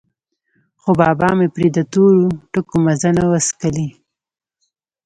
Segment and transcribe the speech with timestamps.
[0.81, 3.87] خو بابا مې پرې د تورو ټکو مزه نه وڅکلې.